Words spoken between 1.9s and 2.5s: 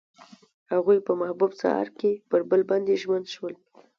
کې پر